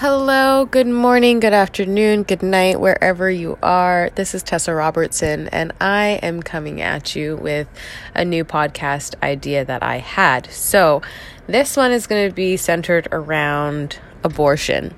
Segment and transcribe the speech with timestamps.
[0.00, 4.10] Hello, good morning, good afternoon, good night, wherever you are.
[4.14, 7.66] This is Tessa Robertson, and I am coming at you with
[8.14, 10.46] a new podcast idea that I had.
[10.52, 11.02] So,
[11.48, 14.94] this one is going to be centered around abortion.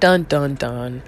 [0.00, 1.02] Dun dun dun.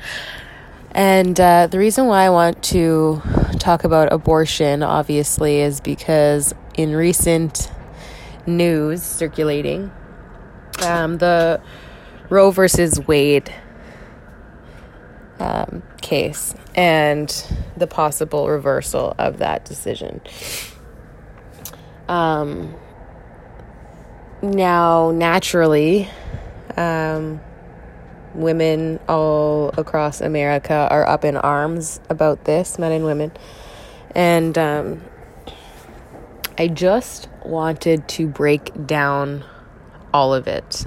[0.90, 3.22] And uh, the reason why I want to
[3.58, 7.72] talk about abortion, obviously, is because in recent
[8.46, 9.90] news circulating,
[10.82, 11.62] um, the
[12.30, 13.52] Roe versus Wade
[15.38, 17.28] um, case and
[17.76, 20.20] the possible reversal of that decision.
[22.08, 22.74] Um,
[24.42, 26.08] now, naturally,
[26.76, 27.40] um,
[28.34, 33.32] women all across America are up in arms about this, men and women.
[34.14, 35.02] And um,
[36.58, 39.44] I just wanted to break down
[40.12, 40.86] all of it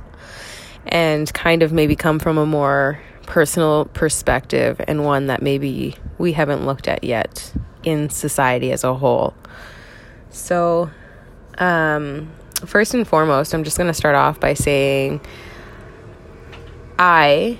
[0.87, 6.31] and kind of maybe come from a more personal perspective and one that maybe we
[6.31, 7.53] haven't looked at yet
[7.83, 9.33] in society as a whole.
[10.29, 10.89] So,
[11.57, 12.31] um,
[12.65, 15.21] first and foremost, I'm just going to start off by saying
[16.97, 17.59] I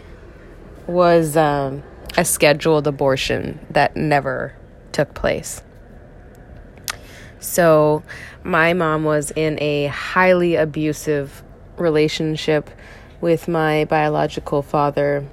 [0.88, 1.84] was um,
[2.18, 4.56] a scheduled abortion that never
[4.92, 5.62] took place.
[7.40, 8.04] So,
[8.44, 11.44] my mom was in a highly abusive
[11.78, 12.70] relationship
[13.22, 15.26] with my biological father,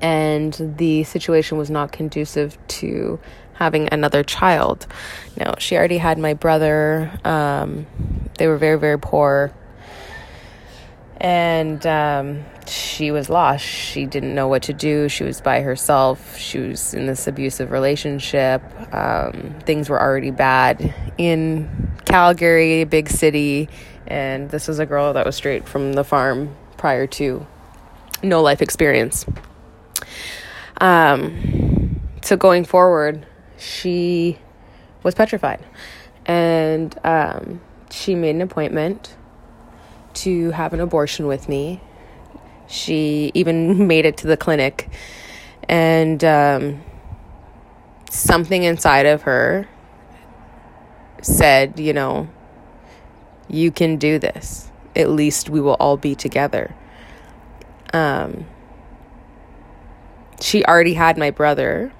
[0.00, 3.18] and the situation was not conducive to
[3.54, 4.86] having another child.
[5.36, 7.10] Now, she already had my brother.
[7.24, 7.86] Um,
[8.38, 9.52] they were very, very poor.
[11.18, 13.64] And um, she was lost.
[13.64, 15.08] She didn't know what to do.
[15.08, 16.36] She was by herself.
[16.36, 18.62] She was in this abusive relationship.
[18.94, 23.70] Um, things were already bad in Calgary, a big city.
[24.06, 27.46] And this was a girl that was straight from the farm prior to
[28.22, 29.26] no life experience.
[30.80, 33.26] Um, so going forward,
[33.58, 34.38] she
[35.02, 35.64] was petrified,
[36.26, 39.14] and um, she made an appointment
[40.14, 41.80] to have an abortion with me.
[42.66, 44.88] She even made it to the clinic,
[45.68, 46.82] and um,
[48.10, 49.68] something inside of her
[51.22, 52.28] said, you know,
[53.48, 54.65] you can do this
[54.96, 56.74] at least we will all be together.
[57.92, 58.46] Um,
[60.40, 61.92] she already had my brother.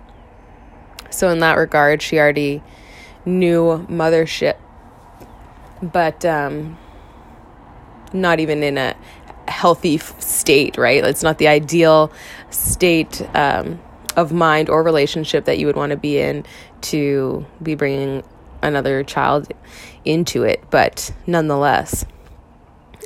[1.10, 2.62] So, in that regard, she already
[3.24, 4.56] knew mothership,
[5.82, 6.76] but um,
[8.12, 8.96] not even in a
[9.48, 11.04] healthy state, right?
[11.04, 12.12] It's not the ideal
[12.50, 13.80] state um,
[14.16, 16.44] of mind or relationship that you would want to be in
[16.82, 18.22] to be bringing
[18.62, 19.48] another child
[20.04, 22.04] into it, but nonetheless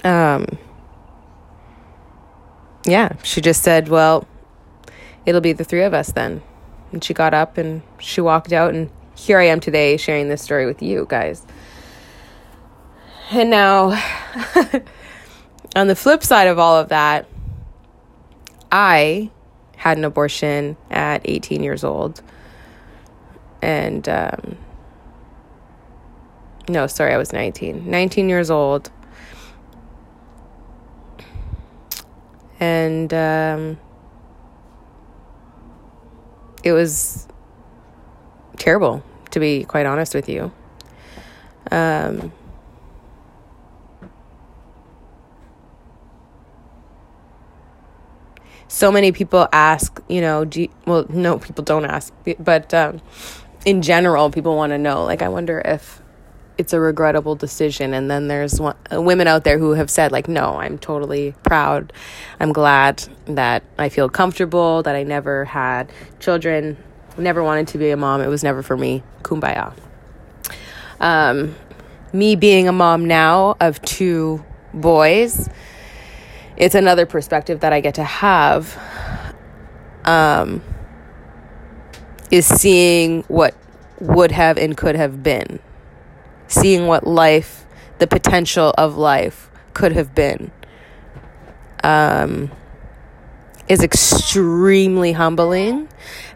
[0.04, 0.46] um,
[2.84, 4.26] yeah, she just said, well,
[5.26, 6.42] it'll be the three of us then.
[6.92, 10.42] And she got up and she walked out, and here I am today sharing this
[10.42, 11.46] story with you guys.
[13.30, 13.90] And now,
[15.76, 17.28] on the flip side of all of that,
[18.72, 19.30] I
[19.76, 22.22] had an abortion at 18 years old.
[23.62, 24.58] And, um,
[26.68, 27.88] no, sorry, I was 19.
[27.88, 28.90] 19 years old.
[32.60, 33.78] And um,
[36.62, 37.26] it was
[38.58, 40.52] terrible, to be quite honest with you.
[41.72, 42.32] Um,
[48.68, 53.00] so many people ask, you know, do you, well, no, people don't ask, but um,
[53.64, 55.04] in general, people want to know.
[55.04, 56.02] Like, I wonder if
[56.60, 57.94] it's a regrettable decision.
[57.94, 61.34] And then there's one, uh, women out there who have said like no i'm totally
[61.42, 61.92] proud.
[62.38, 66.76] I'm glad that i feel comfortable that i never had children
[67.16, 68.20] never wanted to be a mom.
[68.20, 69.02] It was never for me.
[69.22, 69.74] Kumbaya.
[71.00, 71.54] Um,
[72.12, 74.44] me being a mom now of two
[74.74, 75.48] boys
[76.56, 78.78] it's another perspective that i get to have
[80.04, 80.62] um,
[82.30, 83.54] is seeing what
[83.98, 85.58] would have and could have been
[86.50, 87.64] seeing what life,
[87.98, 90.50] the potential of life could have been,
[91.82, 92.50] um,
[93.68, 95.88] is extremely humbling.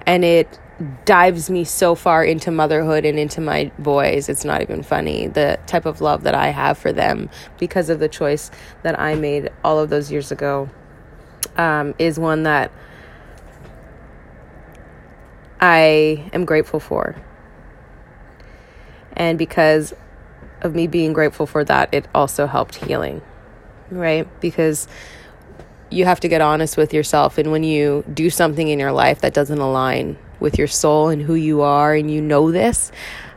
[0.07, 0.59] And it
[1.05, 4.29] dives me so far into motherhood and into my boys.
[4.29, 5.27] It's not even funny.
[5.27, 7.29] The type of love that I have for them
[7.59, 8.51] because of the choice
[8.83, 10.71] that I made all of those years ago
[11.57, 12.71] um, is one that
[15.61, 17.17] I am grateful for.
[19.17, 19.95] And because
[20.65, 23.23] of me being grateful for that, it also helped healing,
[23.91, 24.29] right?
[24.41, 24.89] Because
[25.91, 27.39] you have to get honest with yourself.
[27.39, 31.23] And when you do something in your life that doesn't align with your soul and
[31.23, 32.91] who you are, and you know this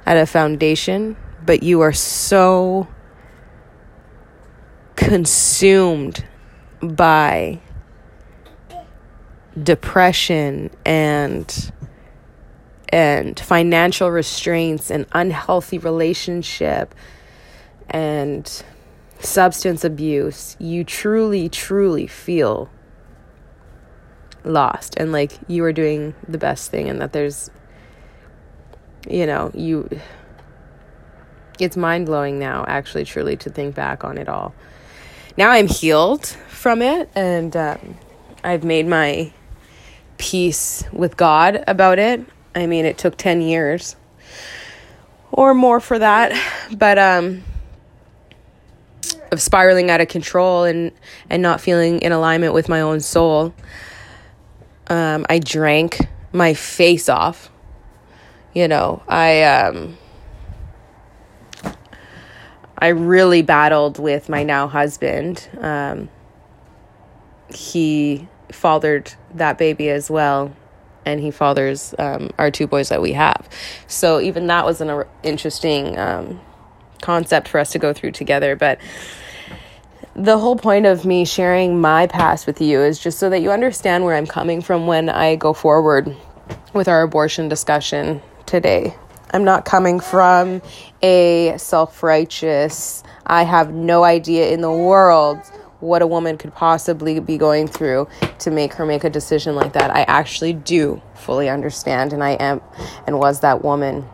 [0.06, 1.16] at a foundation,
[1.46, 2.88] but you are so
[4.96, 6.26] consumed
[6.82, 7.60] by
[9.62, 11.72] depression and
[12.90, 16.96] and financial restraints and unhealthy relationship
[17.90, 18.64] and
[19.20, 22.70] substance abuse, you truly, truly feel
[24.44, 27.50] lost and like you are doing the best thing and that there's,
[29.10, 29.90] you know, you.
[31.60, 34.54] It's mind blowing now, actually, truly, to think back on it all.
[35.38, 37.98] Now I'm healed from it and um,
[38.44, 39.34] I've made my
[40.18, 42.24] peace with God about it.
[42.54, 43.96] I mean, it took 10 years
[45.32, 46.32] or more for that,
[46.72, 47.44] but um
[49.32, 50.92] of spiraling out of control and
[51.30, 53.54] and not feeling in alignment with my own soul.
[54.88, 57.50] Um I drank my face off.
[58.54, 59.98] You know, I um
[62.80, 65.48] I really battled with my now husband.
[65.60, 66.10] Um
[67.50, 70.54] he fathered that baby as well
[71.06, 73.48] and he fathers um, our two boys that we have
[73.88, 76.40] so even that was an interesting um,
[77.02, 78.80] concept for us to go through together but
[80.16, 83.52] the whole point of me sharing my past with you is just so that you
[83.52, 86.16] understand where i'm coming from when i go forward
[86.74, 88.96] with our abortion discussion today
[89.32, 90.62] i'm not coming from
[91.04, 95.40] a self-righteous i have no idea in the world
[95.80, 98.08] what a woman could possibly be going through
[98.40, 99.92] to make her make a decision like that.
[99.96, 102.62] I actually do fully understand, and I am
[103.06, 104.08] and was that woman.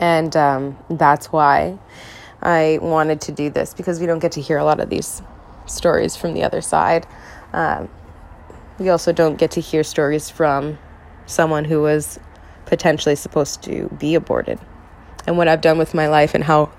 [0.00, 1.78] And um, that's why
[2.42, 5.22] I wanted to do this because we don't get to hear a lot of these
[5.66, 7.06] stories from the other side.
[7.52, 7.88] Um,
[8.78, 10.78] we also don't get to hear stories from
[11.26, 12.18] someone who was
[12.64, 14.58] potentially supposed to be aborted
[15.26, 16.72] and what I've done with my life and how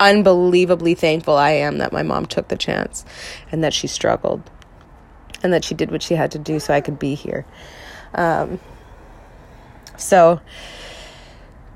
[0.00, 3.04] unbelievably thankful I am that my mom took the chance
[3.52, 4.42] and that she struggled
[5.42, 7.46] and that she did what she had to do so I could be here.
[8.14, 8.58] Um,
[9.96, 10.40] so,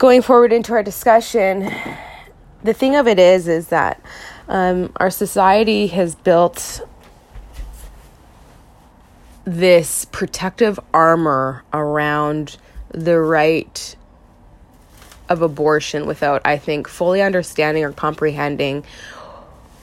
[0.02, 1.72] going forward into our discussion,
[2.64, 4.02] the thing of it is, is that
[4.49, 6.81] um, our society has built
[9.44, 12.56] this protective armor around
[12.88, 13.94] the right
[15.28, 18.84] of abortion without, I think, fully understanding or comprehending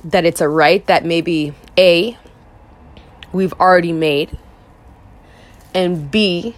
[0.03, 2.17] that it's a right that maybe A,
[3.31, 4.37] we've already made,
[5.73, 6.55] and B,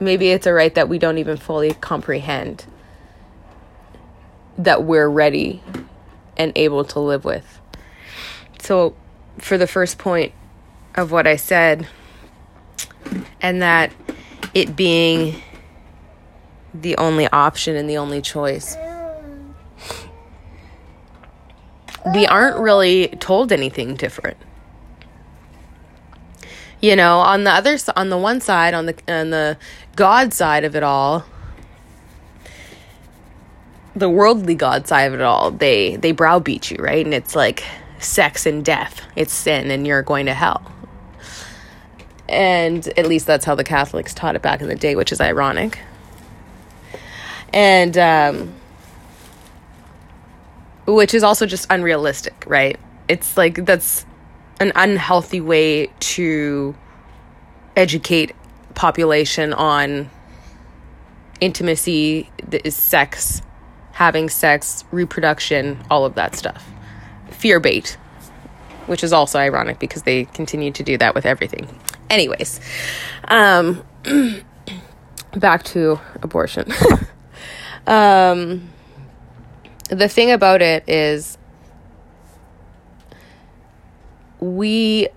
[0.00, 2.66] maybe it's a right that we don't even fully comprehend
[4.58, 5.62] that we're ready
[6.36, 7.60] and able to live with.
[8.58, 8.96] So,
[9.38, 10.32] for the first point
[10.94, 11.86] of what I said,
[13.40, 13.92] and that
[14.54, 15.42] it being
[16.72, 18.76] the only option and the only choice.
[22.14, 24.36] We aren't really told anything different.
[26.80, 29.56] You know, on the other on the one side, on the on the
[29.96, 31.24] God side of it all,
[33.94, 37.04] the worldly God side of it all, they they browbeat you, right?
[37.04, 37.64] And it's like
[37.98, 39.00] sex and death.
[39.16, 40.70] It's sin and you're going to hell.
[42.28, 45.20] And at least that's how the Catholics taught it back in the day, which is
[45.20, 45.78] ironic.
[47.52, 48.54] And, um,
[50.86, 52.78] which is also just unrealistic, right?
[53.08, 54.04] It's like that's
[54.60, 56.74] an unhealthy way to
[57.76, 58.34] educate
[58.74, 60.10] population on
[61.40, 62.30] intimacy,
[62.68, 63.42] sex,
[63.92, 66.64] having sex, reproduction, all of that stuff.
[67.30, 67.96] Fear bait,
[68.86, 71.68] which is also ironic because they continue to do that with everything.
[72.08, 72.60] Anyways,
[73.24, 73.82] um,
[75.36, 76.72] back to abortion.
[77.86, 78.70] um,
[79.90, 81.35] the thing about it is,
[84.40, 85.08] we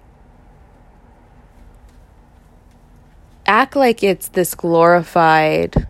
[3.46, 5.88] act like it's this glorified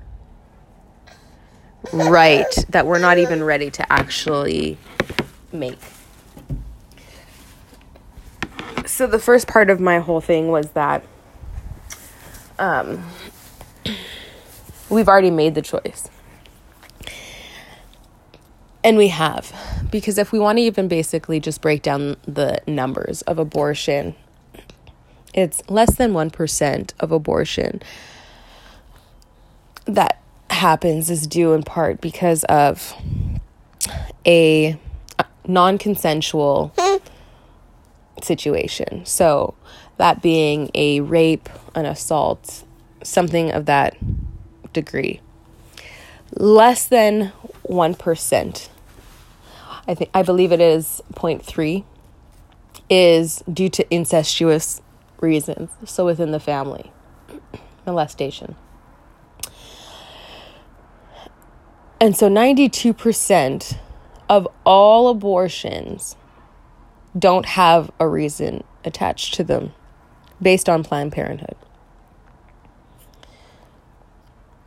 [1.93, 4.77] right that we're not even ready to actually
[5.51, 5.77] make
[8.86, 11.03] so the first part of my whole thing was that
[12.57, 13.03] um,
[14.89, 16.09] we've already made the choice.
[18.83, 19.53] And we have.
[19.91, 24.15] Because if we want to even basically just break down the numbers of abortion,
[25.33, 27.81] it's less than 1% of abortion
[29.86, 32.93] that happens is due in part because of
[34.25, 34.77] a
[35.48, 36.74] non consensual
[38.21, 39.05] situation.
[39.05, 39.55] So,
[39.98, 42.63] that being a rape, an assault,
[43.03, 43.98] something of that
[44.74, 45.19] degree.
[46.33, 47.31] Less than
[47.70, 48.70] 1%,
[49.88, 51.84] I think I believe it is 0.3
[52.90, 54.82] is due to incestuous
[55.22, 56.92] reasons, so within the family,
[57.86, 58.56] molestation.
[62.02, 63.78] And so 92%
[64.30, 66.16] of all abortions
[67.18, 69.74] don't have a reason attached to them
[70.42, 71.56] based on Planned Parenthood.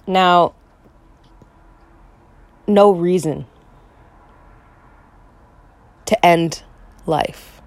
[0.06, 0.52] Now,
[2.66, 3.46] no reason
[6.06, 6.62] to end
[7.06, 7.60] life.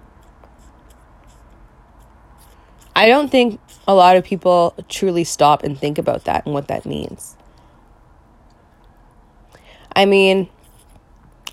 [2.94, 6.68] I don't think a lot of people truly stop and think about that and what
[6.68, 7.36] that means.
[9.94, 10.48] I mean,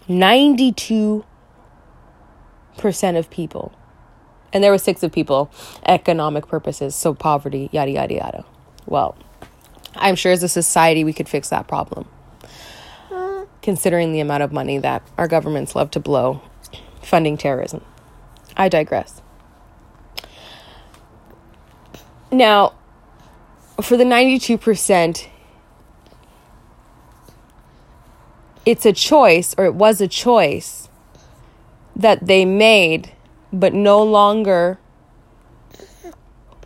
[0.07, 1.23] 92%
[3.17, 3.73] of people,
[4.51, 5.51] and there were six of people,
[5.85, 8.45] economic purposes, so poverty, yada, yada, yada.
[8.85, 9.17] Well,
[9.95, 12.07] I'm sure as a society we could fix that problem,
[13.63, 16.41] considering the amount of money that our governments love to blow
[17.01, 17.82] funding terrorism.
[18.55, 19.22] I digress.
[22.32, 22.74] Now,
[23.82, 25.27] for the 92%,
[28.65, 30.89] it's a choice, or it was a choice
[31.96, 33.12] that they made,
[33.51, 34.79] but no longer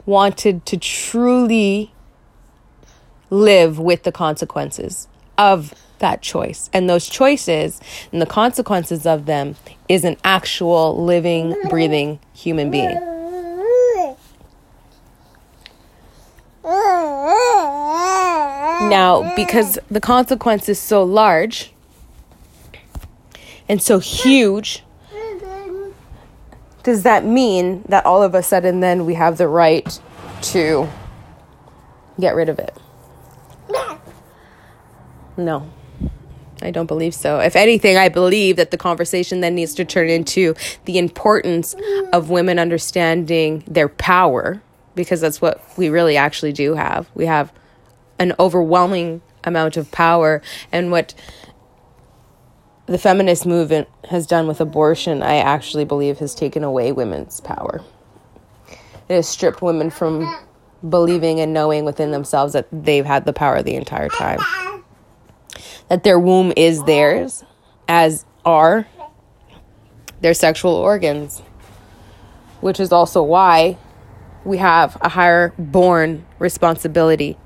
[0.06, 1.92] wanted to truly
[3.30, 6.70] live with the consequences of that choice.
[6.74, 7.80] And those choices
[8.12, 9.56] and the consequences of them
[9.88, 13.00] is an actual living, breathing human being.
[18.90, 21.74] Now, because the consequence is so large,
[23.70, 24.84] and so huge,
[26.84, 30.00] does that mean that all of a sudden then we have the right
[30.42, 30.88] to
[32.20, 32.78] get rid of it?
[35.36, 35.70] No.
[36.62, 37.40] I don't believe so.
[37.40, 41.76] If anything, I believe that the conversation then needs to turn into the importance
[42.12, 44.62] of women understanding their power
[44.96, 47.08] because that's what we really actually do have.
[47.14, 47.54] We have
[48.20, 51.14] an overwhelming amount of power and what
[52.88, 57.84] the feminist movement has done with abortion, I actually believe has taken away women's power.
[59.10, 60.34] It has stripped women from
[60.88, 64.40] believing and knowing within themselves that they've had the power the entire time.
[65.90, 67.44] That their womb is theirs,
[67.88, 68.88] as are
[70.22, 71.42] their sexual organs,
[72.62, 73.78] which is also why
[74.44, 77.38] we have a higher born responsibility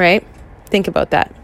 [0.00, 0.26] right?
[0.66, 1.34] Think about that.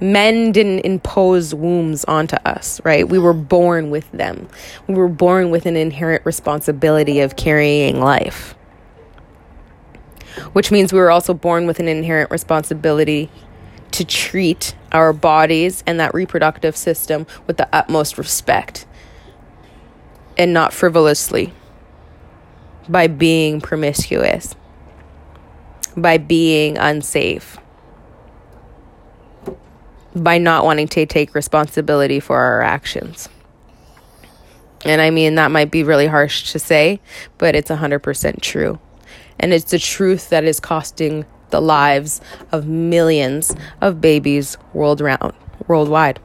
[0.00, 3.08] Men didn't impose wombs onto us, right?
[3.08, 4.48] We were born with them.
[4.86, 8.54] We were born with an inherent responsibility of carrying life.
[10.52, 13.30] Which means we were also born with an inherent responsibility
[13.92, 18.86] to treat our bodies and that reproductive system with the utmost respect
[20.36, 21.52] and not frivolously
[22.88, 24.54] by being promiscuous
[25.96, 27.56] by being unsafe,
[30.14, 33.28] by not wanting to take responsibility for our actions.
[34.84, 37.00] And I mean, that might be really harsh to say,
[37.38, 38.78] but it's 100% true.
[39.38, 42.20] And it's the truth that is costing the lives
[42.52, 45.32] of millions of babies world round,
[45.66, 46.20] worldwide.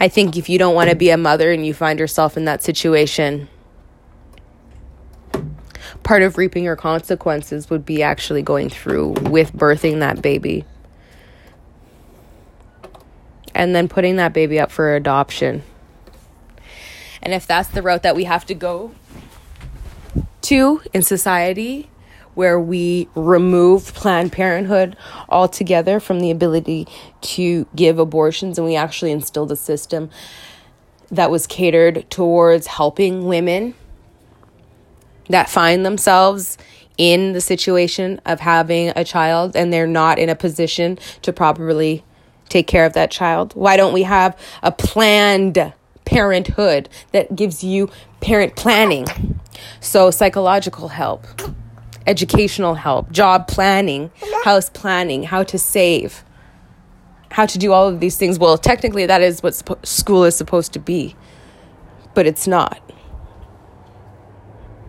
[0.00, 2.44] I think if you don't want to be a mother and you find yourself in
[2.44, 3.48] that situation,
[6.02, 10.64] part of reaping your consequences would be actually going through with birthing that baby
[13.54, 15.62] and then putting that baby up for adoption.
[17.22, 18.92] And if that's the route that we have to go
[20.42, 21.88] to in society,
[22.34, 24.96] where we remove Planned Parenthood
[25.28, 26.86] altogether from the ability
[27.20, 30.10] to give abortions and we actually instilled a system
[31.10, 33.74] that was catered towards helping women
[35.28, 36.58] that find themselves
[36.98, 42.04] in the situation of having a child and they're not in a position to properly
[42.48, 43.52] take care of that child?
[43.54, 45.72] Why don't we have a planned
[46.04, 49.06] parenthood that gives you parent planning?
[49.80, 51.26] So, psychological help
[52.06, 54.10] educational help, job planning,
[54.44, 56.22] house planning, how to save,
[57.30, 58.38] how to do all of these things.
[58.38, 59.54] Well, technically, that is what
[59.86, 61.16] school is supposed to be,
[62.14, 62.78] but it's not.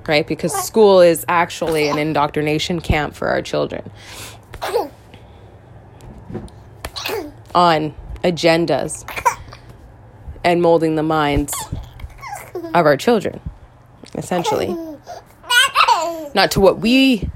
[0.07, 0.27] right?
[0.27, 3.89] Because school is actually an indoctrination camp for our children
[7.55, 9.09] on agendas
[10.43, 11.53] and molding the minds
[12.53, 13.39] of our children,
[14.13, 14.75] essentially.
[16.35, 17.29] Not to what we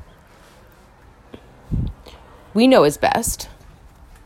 [2.53, 3.47] we know is best,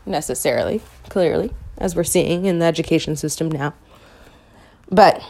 [0.04, 3.74] necessarily, clearly, as we're seeing in the education system now.
[4.90, 5.22] But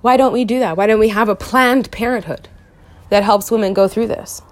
[0.00, 0.76] why don't we do that?
[0.76, 2.48] Why don't we have a planned parenthood
[3.10, 4.42] that helps women go through this?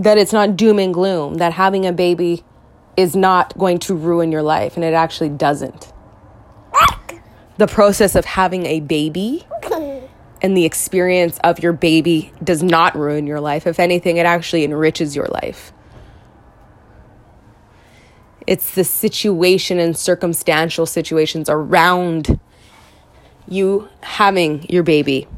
[0.00, 2.42] That it's not doom and gloom, that having a baby
[2.96, 5.92] is not going to ruin your life, and it actually doesn't.
[7.58, 9.46] The process of having a baby
[10.42, 13.66] and the experience of your baby does not ruin your life.
[13.66, 15.74] If anything, it actually enriches your life.
[18.46, 22.40] It's the situation and circumstantial situations around
[23.46, 25.28] you having your baby.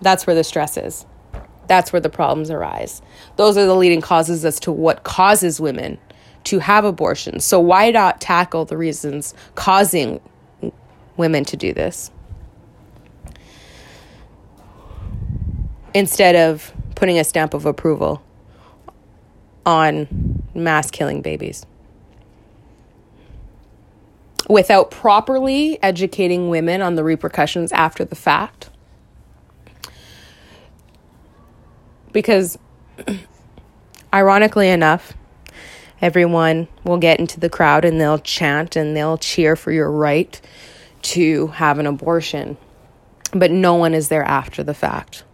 [0.00, 1.04] That's where the stress is.
[1.72, 3.00] That's where the problems arise.
[3.36, 5.96] Those are the leading causes as to what causes women
[6.44, 7.46] to have abortions.
[7.46, 10.20] So, why not tackle the reasons causing
[11.16, 12.10] women to do this?
[15.94, 18.22] Instead of putting a stamp of approval
[19.64, 21.64] on mass killing babies.
[24.50, 28.68] Without properly educating women on the repercussions after the fact.
[32.12, 32.58] Because,
[34.12, 35.14] ironically enough,
[36.00, 40.40] everyone will get into the crowd and they'll chant and they'll cheer for your right
[41.02, 42.56] to have an abortion.
[43.32, 45.24] But no one is there after the fact.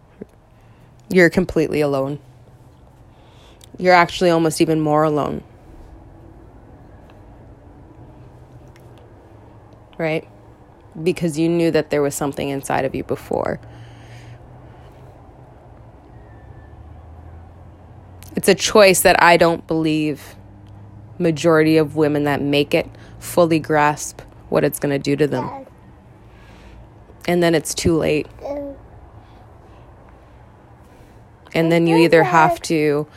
[1.09, 2.19] You're completely alone
[3.79, 5.41] you're actually almost even more alone.
[9.97, 10.27] Right?
[11.01, 13.59] Because you knew that there was something inside of you before.
[18.39, 20.37] It's a choice that I don't believe
[21.17, 22.87] majority of women that make it
[23.19, 25.65] fully grasp what it's going to do to them.
[27.27, 28.27] And then it's too late.
[31.53, 33.07] And then you either have to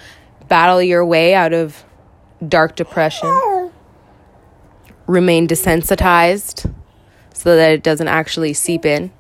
[0.48, 1.84] battle your way out of
[2.48, 3.30] dark depression,
[5.06, 6.68] remain desensitized
[7.32, 9.12] so that it doesn't actually seep in,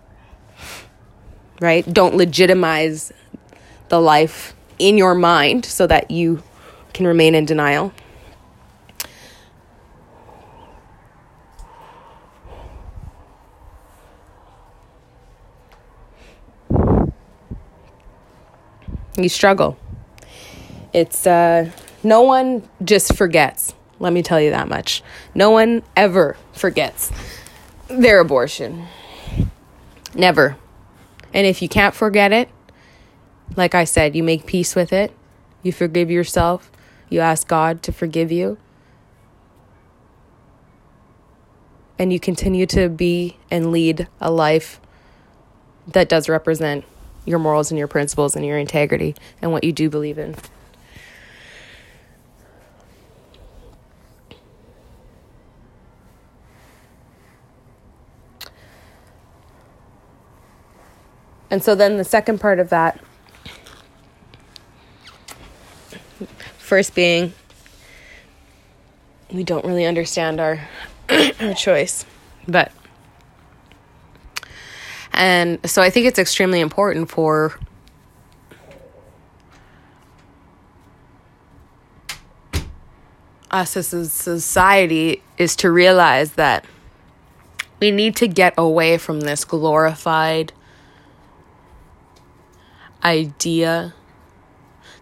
[1.60, 1.86] right?
[1.94, 3.12] Don't legitimize
[3.88, 6.42] the life in your mind so that you
[6.92, 7.92] can remain in denial.
[19.16, 19.76] You struggle.
[20.92, 21.70] It's uh,
[22.02, 23.74] no one just forgets.
[23.98, 25.02] Let me tell you that much.
[25.34, 27.12] No one ever forgets
[27.88, 28.86] their abortion.
[30.14, 30.56] Never.
[31.32, 32.48] And if you can't forget it,
[33.56, 35.12] like I said, you make peace with it.
[35.62, 36.70] You forgive yourself.
[37.08, 38.58] You ask God to forgive you.
[41.98, 44.80] And you continue to be and lead a life
[45.86, 46.84] that does represent
[47.24, 50.34] your morals and your principles and your integrity and what you do believe in.
[61.50, 62.98] And so then the second part of that,
[66.72, 67.34] first being,
[69.30, 70.58] we don't really understand our,
[71.40, 72.06] our choice.
[72.48, 72.72] But,
[75.12, 77.60] and so I think it's extremely important for
[83.50, 86.64] us as a society is to realize that
[87.80, 90.54] we need to get away from this glorified
[93.04, 93.92] idea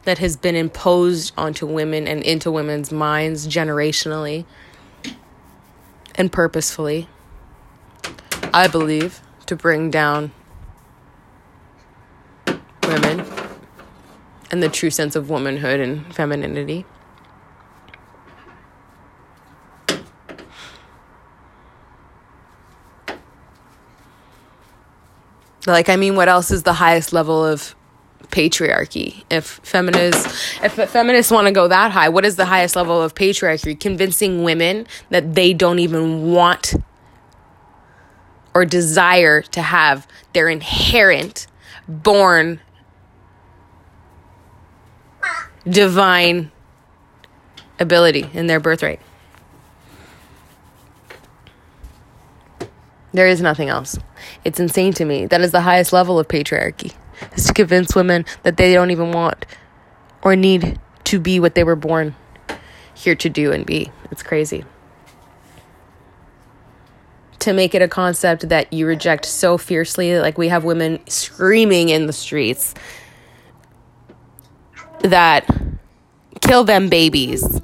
[0.05, 4.45] that has been imposed onto women and into women's minds generationally
[6.15, 7.09] and purposefully,
[8.53, 10.33] I believe, to bring down
[12.83, 13.25] women
[14.51, 16.85] and the true sense of womanhood and femininity.
[25.67, 27.75] Like, I mean, what else is the highest level of
[28.31, 29.25] patriarchy.
[29.31, 30.27] If feminists
[30.63, 33.79] if feminists want to go that high, what is the highest level of patriarchy?
[33.79, 36.75] Convincing women that they don't even want
[38.55, 41.47] or desire to have their inherent
[41.89, 42.61] born
[45.69, 46.51] divine
[47.79, 49.01] ability in their birthright.
[53.13, 53.99] There is nothing else.
[54.45, 55.27] It's insane to me.
[55.27, 56.95] That is the highest level of patriarchy.
[57.35, 59.47] Is to convince women that they don't even want
[60.23, 62.15] or need to be what they were born
[62.95, 63.91] here to do and be.
[64.11, 64.65] It's crazy.
[67.41, 71.89] To make it a concept that you reject so fiercely, like we have women screaming
[71.89, 72.75] in the streets
[75.01, 75.49] that
[76.43, 77.61] kill them babies.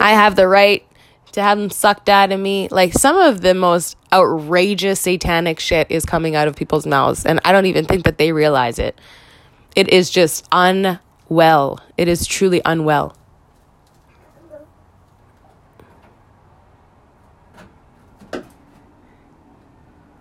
[0.00, 0.86] I have the right
[1.32, 2.68] to have them sucked out of me.
[2.70, 7.40] Like some of the most outrageous satanic shit is coming out of people's mouths, and
[7.44, 8.98] I don't even think that they realize it.
[9.74, 11.80] It is just unwell.
[11.96, 13.16] It is truly unwell.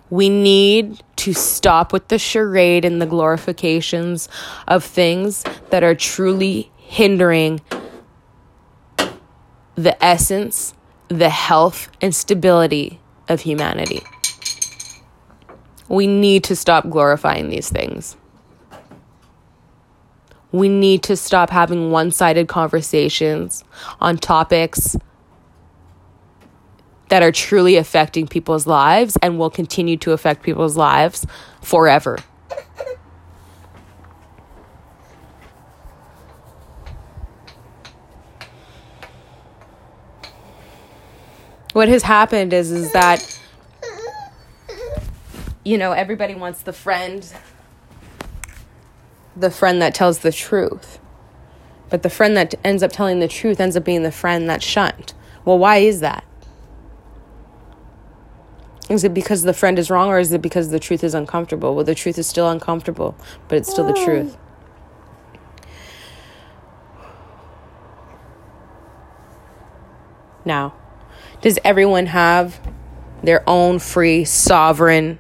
[0.10, 4.28] We need to stop with the charade and the glorifications
[4.68, 7.62] of things that are truly hindering
[9.76, 10.74] the essence,
[11.12, 14.02] the health, and stability of humanity.
[15.90, 18.16] We need to stop glorifying these things.
[20.54, 23.64] We need to stop having one sided conversations
[24.00, 24.96] on topics
[27.10, 31.26] that are truly affecting people's lives and will continue to affect people's lives
[31.62, 32.18] forever.
[41.74, 43.40] What has happened is is that
[45.64, 47.32] you know, everybody wants the friend
[49.36, 51.00] the friend that tells the truth.
[51.90, 54.66] But the friend that ends up telling the truth ends up being the friend that's
[54.66, 55.14] shunned.
[55.46, 56.26] Well, why is that?
[58.90, 61.76] Is it because the friend is wrong or is it because the truth is uncomfortable?
[61.76, 63.16] Well, the truth is still uncomfortable,
[63.48, 64.04] but it's still the hmm.
[64.04, 64.38] truth.
[70.44, 70.74] Now,
[71.42, 72.60] does everyone have
[73.24, 75.20] their own free, sovereign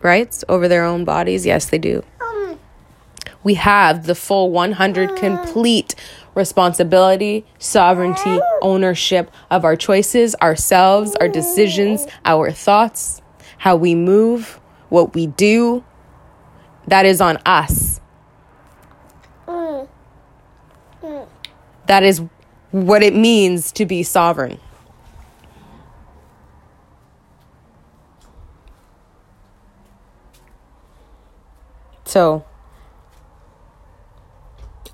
[0.00, 1.44] rights over their own bodies?
[1.44, 2.04] Yes, they do.
[2.20, 2.58] Um.
[3.44, 5.16] We have the full 100 uh.
[5.16, 5.94] complete
[6.34, 8.42] responsibility, sovereignty, uh.
[8.62, 13.20] ownership of our choices, ourselves, our decisions, our thoughts,
[13.58, 15.84] how we move, what we do.
[16.86, 18.00] That is on us.
[19.46, 19.88] Mm.
[21.02, 21.28] Mm.
[21.86, 22.22] That is
[22.72, 24.58] what it means to be sovereign.
[32.04, 32.44] So,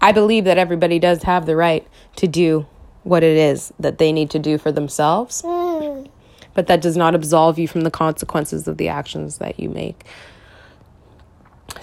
[0.01, 1.87] I believe that everybody does have the right
[2.17, 2.67] to do
[3.03, 5.43] what it is that they need to do for themselves.
[5.43, 6.09] Mm.
[6.55, 10.05] But that does not absolve you from the consequences of the actions that you make.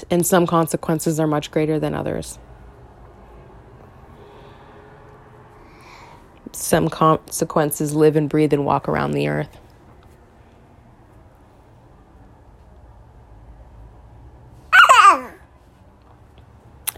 [0.09, 2.37] And some consequences are much greater than others.
[6.55, 9.57] Some consequences live and breathe and walk around the earth.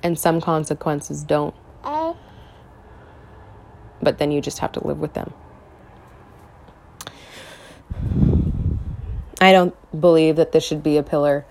[0.04, 1.54] and some consequences don't.
[4.02, 5.34] But then you just have to live with them.
[9.42, 11.46] I don't believe that this should be a pillar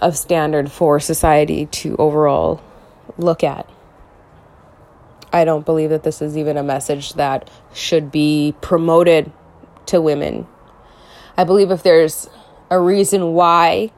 [0.00, 2.62] of standard for society to overall
[3.16, 3.68] look at.
[5.32, 9.30] I don't believe that this is even a message that should be promoted
[9.86, 10.46] to women.
[11.36, 12.28] I believe if there's
[12.70, 13.92] a reason why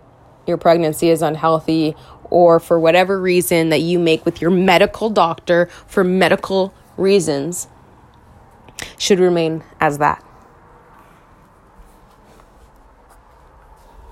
[0.47, 5.67] your pregnancy is unhealthy or for whatever reason that you make with your medical doctor
[5.87, 7.69] for medical reasons
[8.99, 10.25] should remain as that.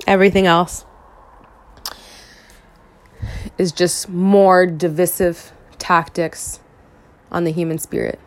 [0.06, 0.84] Everything else
[3.58, 6.60] is just more divisive tactics
[7.30, 8.18] on the human spirit.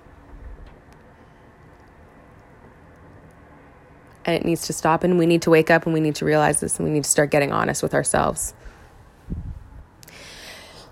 [4.26, 6.26] And it needs to stop, and we need to wake up and we need to
[6.26, 8.54] realize this, and we need to start getting honest with ourselves.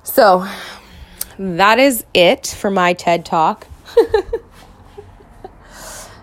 [0.04, 0.48] So
[1.38, 3.68] that is it for my TED Talk.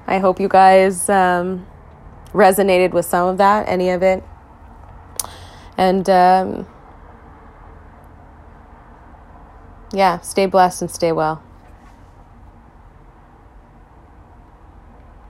[0.09, 1.67] I hope you guys um,
[2.33, 4.23] resonated with some of that, any of it.
[5.79, 6.67] And um,
[9.93, 11.43] yeah, stay blessed and stay well.